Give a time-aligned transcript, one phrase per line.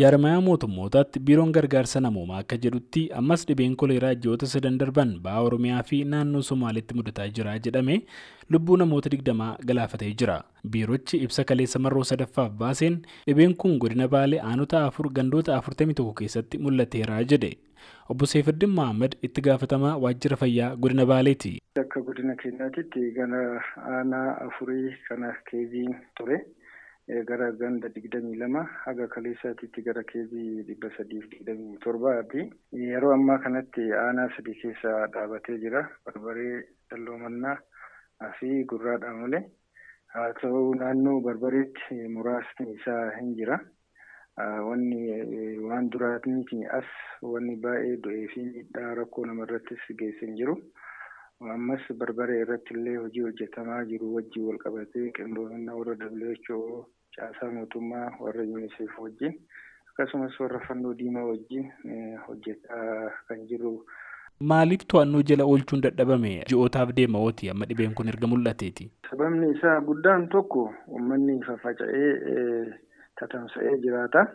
[0.00, 5.82] Jaarmayaa mootummootaatti biiroon gargaarsa namoomaa akka jedhutti ammas dhibeen koleeraa ji'oota sadan darban ba'aa Oromiyaa
[5.90, 7.98] fi naannoo Somaaliitti mudataa jira jedhamee
[8.54, 10.38] lubbuu namoota digdamaa galaafatee jira.
[10.70, 12.96] Biirochi ibsa kaleessa marroo sadaffaaf baaseen
[13.28, 17.52] dhibeen kun godina Baalee aanota afur gandoota 41 keessatti mul'ateera jedhe.
[18.08, 21.54] Obbo Seefiddin Mahammad itti gaafatamaa waajjira fayyaa godina Baaleeti.
[21.86, 23.44] Akka godina keenyaatitti gara
[23.94, 26.42] aanaa afurii kana keeziin ture.
[27.08, 32.44] Gara ganda digdamii lama haga kaleessaatitti gara keezii dhibba sadiif digdamii torbaati.
[32.72, 35.82] Yeroo ammaa kanatti aanaa sadii keessa dhaabatee jira.
[36.04, 37.58] Barbaree dalloomannaa
[38.40, 39.42] fi gurraadhaa malee.
[40.14, 43.60] Haa ta'u naannoo barbareetti muraasni isaa hin jira.
[44.68, 46.88] Wanni waan duraanii as
[47.22, 50.56] wanni baay'ee du'ee fi miidhaa rakkoo namarrattis geesse hin jiru.
[51.52, 56.86] Ammas barbaree irratti illee hojii hojjetamaa jiru wajjin wal qabatee qindoomina warra WHO
[57.16, 59.34] caasaa mootummaa warra UNICEF wajjin
[59.90, 61.70] akkasumas warra fannoo diimaa wajjin
[62.28, 63.74] hojjetaa kan jiru.
[64.40, 68.90] Maaliif to'annoo jala oolchuun dadhabame ji'ootaaf deema ooti amma dhibeen kun erga mul'ateeti?
[69.10, 72.80] Sababni isaa guddaan tokko uummanni faffaca'ee
[73.20, 74.26] tatamsa'ee jiraata.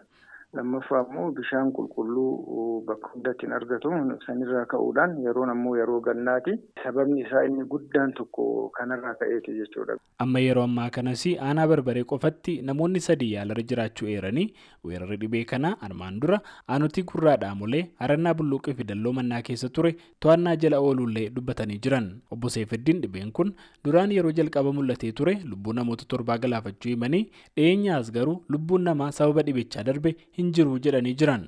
[0.58, 3.90] Lammaffaa immoo bishaan qulqulluu bakka hundatti hin argatu
[4.26, 8.46] sanirraa ka'uudhaan yeroon ammoo yeroo gannaati sababni isaa inni guddaan tokko
[8.78, 9.98] kanarraa ka'eeti jechuudha.
[10.26, 14.48] Amma yeroo ammaa kanas aanaa barbaree qofatti namoonni sadii yaalarra jiraachuu eeranii
[14.84, 19.94] weerarri dhibee kanaa armaan dura aanutii gurraadhaa molee harannaa bulluuqii fi dalloo mannaa keessa ture
[20.26, 23.54] to'annaa jala oolullee dubbatanii jiran obbo Seefiddiin dhibeen kun
[23.86, 27.24] duraan yeroo jalqaba mul'atee ture lubbuu namoota torbaa galaafachuu himanii
[27.56, 31.46] dhiyeenyaas garuu lubbuun namaa sababa dhibichaa darbe hin jiru jedhanii jiran.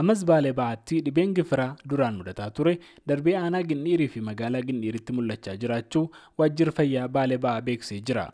[0.00, 2.74] Ammas baalee ba'aatti dhibeen gifiraa duraan mudataa ture.
[3.08, 6.02] Darbee aanaa gindhiirii fi magaalaa gindhiiritti mul'achaa jiraachuu
[6.38, 8.26] waajjira fayyaa baalee ba'aa beeksisee jira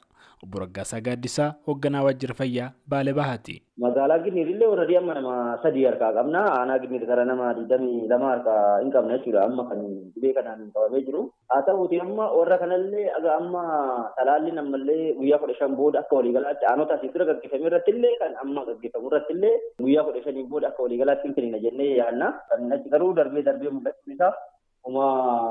[0.45, 3.55] obbo Raggaasaa Gaaddisaa hoogganaa waajjira fayyaa baalee bahaati.
[3.83, 6.41] Magaalaa Gindhiirillee warradii amma nama sadii harkaa qabna.
[6.55, 9.45] Aanaa Gindhiir gara nama digdamii lama harkaa hin qabna jechuudha.
[9.47, 9.81] Amma kan
[10.15, 11.23] dhibee kanaan qabamee jiru.
[11.49, 13.63] Haa ta'uuti amma warra kanallee aga amma
[14.17, 18.65] talaalliin ammallee guyyaa kudha shan booda akka waliigalaatti aanota asii dura gaggeeffame irrattillee kan amma
[18.71, 22.33] gaggeeffamu irrattillee guyyaa kudha shanii booda akka waliigalaatti hin kenninna jennee yaadna.
[22.51, 24.33] Kan achi garuu darbee darbee mul'achuun isaa
[24.91, 25.07] Uma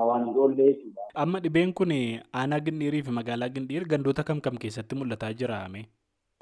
[0.09, 1.03] waan hin oollee jechuudha.
[1.23, 5.81] Amma dhibeen kun aanaa Gindhiirii fi magaalaa Gindhiir gandoota kam kam keessatti mul'ataa jira ame?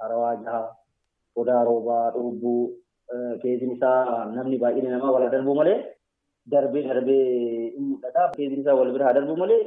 [0.02, 0.62] Harawaa jaha,
[1.40, 2.74] Odaa roobaa, dhubbuu,
[3.42, 5.78] keessiin isaa namni baay'een namaa wal darbuu malee
[6.54, 8.32] darbee darbee mul'ata.
[8.38, 9.62] Keessiin isaa wal bira darbuu malee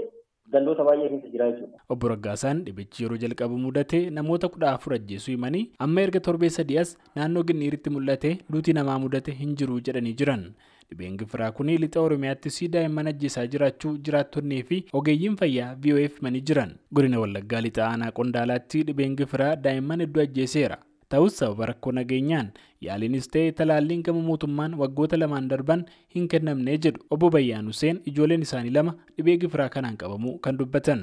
[0.50, 1.78] gandoota baay'ee keessa jira jechuudha.
[1.88, 6.78] Obbo Raggaasaan dhibichi yeroo jalqabu mudate namoota kudha afur ajjeesuu himanii amma erga torbee sadii
[6.82, 10.44] as naannoo Gindhiiritti mul'ate duuti namaa mudate hin jiru jedhanii jiran.
[10.90, 16.74] Dhibeen gifiraa kun lixa Oromiyaattis daa'imman ajjeesaa jiraachuu jiraattonnii fi ogeeyyiin fayyaa VOF himanii jiran.
[16.94, 20.78] Godina Wallaggaa lixa aanaa Qondaalaatti dhibeen gifiraa daa'imman hedduu ajjeeseera.
[21.12, 22.46] Ta'us sababa rakkoo nageenyaan
[22.86, 25.82] yaaliinis ta'e talaalliin gama mootummaan waggoota lamaan darban
[26.14, 31.02] hin kennamne jedhu obbo Bayyaan Huseen ijoolleen isaanii lama dhibee gifiraa kanaan qabamuu kan dubbatan.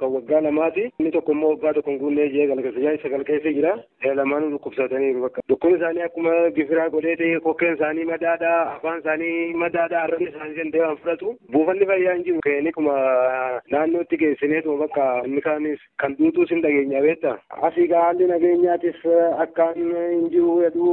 [0.00, 0.84] Kan waggaa lamaati.
[0.98, 3.72] Inni tokko immoo waggaa tokko hin guunnee jee galgala sagal keessa jira.
[4.20, 5.42] Lamaanuu dhukkubsataniiru bakka.
[5.48, 10.82] Dhukkubni isaanii akkuma gifiraa godhee ta'e kokkeen isaanii madaadhaa, afaan isaanii madaadhaa, arrabni isaanii danda'e
[10.86, 11.34] waan fudhatu.
[11.52, 12.40] Buufanni fayyaa hin jiru.
[12.58, 12.94] Inni kuma
[13.72, 17.36] naannootti geessineetuma bakka inni kaanis kan duutuus hin dhageenya beekta.
[17.68, 19.04] Asii haalli nageenyaatis
[19.46, 20.88] akkaan hin jiru jedhu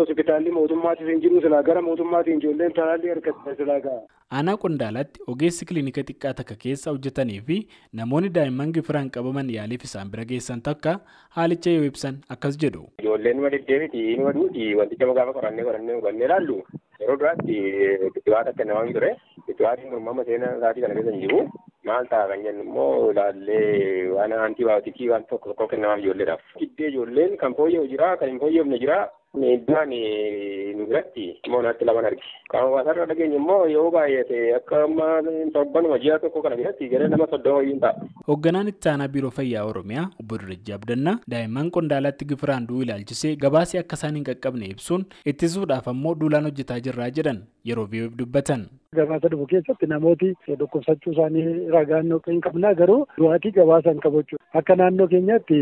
[0.00, 4.00] hospitaalli mootummaatis hin jiru silaa gara mootummaatiin ijoolleen talaallii argatte silaa ga'a.
[4.36, 7.58] Aanaa Qondaalaatti ogeessi kilinika xiqqaa takka keessa hojjetanii fi
[8.06, 10.92] namoonni daa'imman gifiraan qabaman yaaliif isaan bira geessan takka
[11.36, 12.82] haalicha yoo ibsan akkas jedhu.
[13.02, 16.58] Ijoolleen ma deddeebiti inni maduuti wanticha gaafa qorannee qorannee hubannee ilaallu
[17.00, 17.56] yeroo duraatti
[18.14, 19.10] bittibaata akka namaa ture
[19.48, 21.40] bittibaatiin kun amma seenaa isaatii kana keessa hin jiru
[21.90, 26.40] maal ta'a kan jennu immoo ilaallee waan antibaayootikii waan tokko tokko kennamaaf ijoolleedhaaf.
[26.62, 29.00] Giddee ijoolleen kan fooyya'u jira kan hin fooyya'amne jira
[29.36, 29.90] miidhaan
[30.78, 32.22] nu biratti immoo naatti laman argi.
[32.50, 35.08] Kan hawaasarra dhageenye immoo yoo baay'ate akka amma
[35.54, 38.08] torbanuma ji'a tokko kana biratti gara nama soddoma wayyiin ta'a.
[38.28, 43.78] Hoogganaan itti aanaa biiroo fayyaa Oromiyaa obbo Dirrijii Abdannaa daa'imman qondaalaatti gifiraan du'uu ilaalchisee gabaasii
[43.82, 48.66] akka isaan hin qaqqabne ibsuun ittisuudhaaf ammoo duulaan hojjetaa jirraa jedhan yeroo VOF dubbatan.
[48.98, 54.22] Gabaasa dhufu keessatti namooti dhukkubsachuu isaanii ragaan hin qabnaa garuu du'aatii gabaasa hin qabu.
[54.60, 55.58] Akka naannoo keenyaatti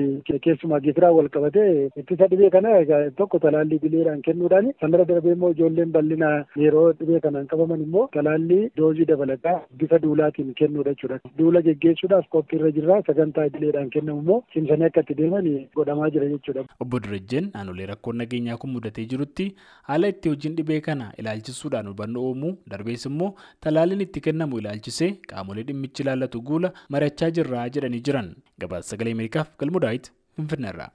[0.46, 2.74] keessumaa gifiraa wal qabatee ittisa dhibee kana
[3.16, 6.30] tokko talaallii bileedhaan kennuudhaan sanarra darbee immoo ijoolleen bal'ina
[6.64, 11.18] yeroo dhibee kanaan qabaman immoo talaallii doozii dabalataa bifa duulaatiin kennuudha jechuudha.
[11.38, 16.64] Duula geggeessuudhaaf qophiirra jirra sagantaa bileedhaan kennamu immoo cimsanii akka itti deeman godhamaa jira jechuudha.
[16.80, 19.48] Obbo Dirrijeen naannolee rakkoon nageenyaa kun mudatee jirutti
[19.90, 23.23] haala itti hojiin dhibee kana ilaalchisuudhaan hubannoo uumuu darbees immoo
[23.66, 28.30] talaalliin itti kennamu ilaalchisee qaamolee dhimmichi ilaallatu guula mari'achaa jirraa jedhanii jiran
[28.64, 30.90] gabaasa sagalee ameerikaaf galmuudhaayit finfinneerraa.